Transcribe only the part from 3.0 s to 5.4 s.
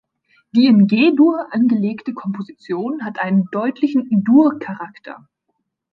hat einen deutlichen Dur-Charakter.